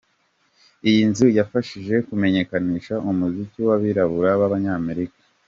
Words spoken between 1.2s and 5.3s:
yafashije kumenyekanisha umuziki w’abirabura b’abanyamerika.